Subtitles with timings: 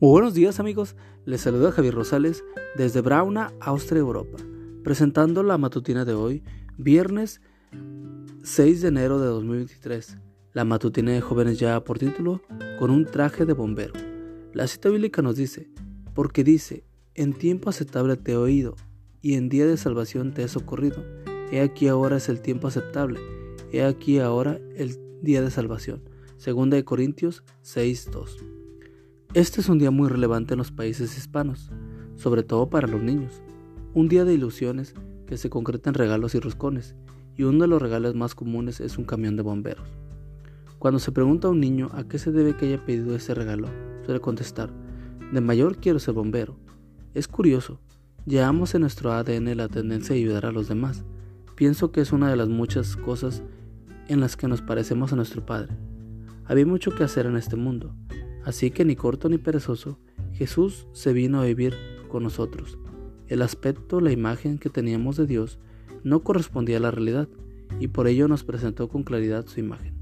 [0.00, 2.44] Muy buenos días amigos, les saluda Javier Rosales
[2.76, 4.38] desde Brauna, Austria, Europa,
[4.84, 6.44] presentando la matutina de hoy,
[6.76, 7.40] viernes
[8.44, 10.18] 6 de enero de 2023.
[10.52, 12.40] La matutina de jóvenes ya por título,
[12.78, 13.92] con un traje de bombero.
[14.52, 15.68] La cita bíblica nos dice,
[16.14, 16.84] porque dice,
[17.16, 18.76] en tiempo aceptable te he oído,
[19.20, 21.04] y en día de salvación te he socorrido.
[21.50, 23.18] He aquí ahora es el tiempo aceptable,
[23.72, 26.08] he aquí ahora el día de salvación.
[26.36, 28.57] Segunda de Corintios 6.2.
[29.34, 31.70] Este es un día muy relevante en los países hispanos,
[32.16, 33.42] sobre todo para los niños.
[33.92, 34.94] Un día de ilusiones
[35.26, 36.96] que se concreta en regalos y roscones,
[37.36, 39.86] y uno de los regalos más comunes es un camión de bomberos.
[40.78, 43.68] Cuando se pregunta a un niño a qué se debe que haya pedido ese regalo,
[44.06, 44.70] suele contestar,
[45.30, 46.56] de mayor quiero ser bombero.
[47.12, 47.80] Es curioso,
[48.24, 51.04] llevamos en nuestro ADN la tendencia a ayudar a los demás.
[51.54, 53.42] Pienso que es una de las muchas cosas
[54.08, 55.76] en las que nos parecemos a nuestro Padre.
[56.46, 57.94] Había mucho que hacer en este mundo,
[58.48, 59.98] Así que ni corto ni perezoso,
[60.32, 61.74] Jesús se vino a vivir
[62.08, 62.78] con nosotros.
[63.26, 65.58] El aspecto, la imagen que teníamos de Dios
[66.02, 67.28] no correspondía a la realidad
[67.78, 69.92] y por ello nos presentó con claridad su imagen.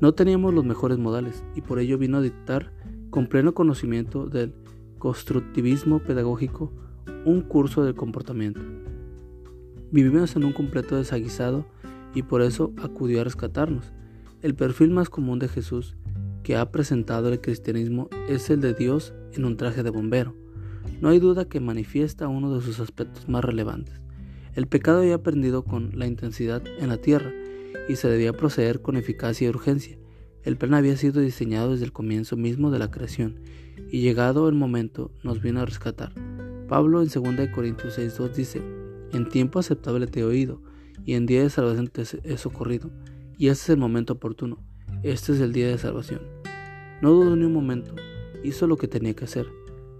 [0.00, 2.72] No teníamos los mejores modales y por ello vino a dictar
[3.10, 4.54] con pleno conocimiento del
[5.00, 6.72] constructivismo pedagógico
[7.24, 8.60] un curso de comportamiento.
[9.90, 11.66] Vivimos en un completo desaguisado
[12.14, 13.92] y por eso acudió a rescatarnos.
[14.40, 15.96] El perfil más común de Jesús
[16.46, 20.36] que ha presentado el cristianismo es el de Dios en un traje de bombero.
[21.00, 24.00] No hay duda que manifiesta uno de sus aspectos más relevantes.
[24.54, 27.32] El pecado había aprendido con la intensidad en la tierra
[27.88, 29.98] y se debía proceder con eficacia y urgencia.
[30.44, 33.40] El plan había sido diseñado desde el comienzo mismo de la creación
[33.90, 36.12] y llegado el momento nos vino a rescatar.
[36.68, 38.62] Pablo en 2 Corintios 6.2 dice,
[39.12, 40.62] en tiempo aceptable te he oído
[41.04, 42.92] y en día de salvación te he socorrido
[43.36, 44.58] y este es el momento oportuno.
[45.02, 46.35] Este es el día de salvación.
[47.02, 47.94] No dudó ni un momento,
[48.42, 49.46] hizo lo que tenía que hacer.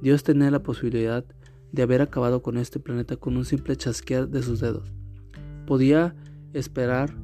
[0.01, 1.25] Dios tenía la posibilidad
[1.73, 4.93] de haber acabado con este planeta con un simple chasquear de sus dedos.
[5.67, 6.15] Podía
[6.53, 7.15] esperar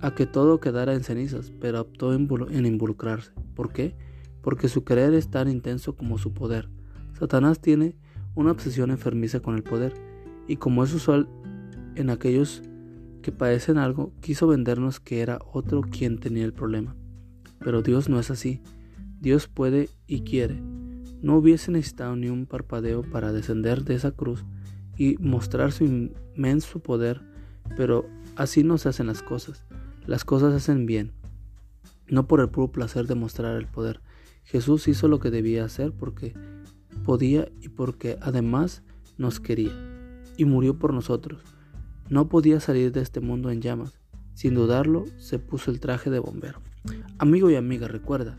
[0.00, 3.32] a que todo quedara en cenizas, pero optó en involucrarse.
[3.54, 3.96] ¿Por qué?
[4.42, 6.68] Porque su querer es tan intenso como su poder.
[7.18, 7.96] Satanás tiene
[8.34, 9.94] una obsesión enfermiza con el poder,
[10.46, 11.28] y como es usual
[11.94, 12.62] en aquellos
[13.22, 16.94] que padecen algo, quiso vendernos que era otro quien tenía el problema.
[17.60, 18.60] Pero Dios no es así.
[19.24, 20.60] Dios puede y quiere.
[21.22, 24.44] No hubiese necesitado ni un parpadeo para descender de esa cruz
[24.98, 27.22] y mostrar su inmenso poder,
[27.74, 29.64] pero así no se hacen las cosas.
[30.06, 31.12] Las cosas se hacen bien,
[32.06, 34.02] no por el puro placer de mostrar el poder.
[34.44, 36.34] Jesús hizo lo que debía hacer porque
[37.06, 38.82] podía y porque además
[39.16, 39.72] nos quería,
[40.36, 41.40] y murió por nosotros.
[42.10, 43.98] No podía salir de este mundo en llamas.
[44.34, 46.60] Sin dudarlo, se puso el traje de bombero.
[47.16, 48.38] Amigo y amiga, recuerda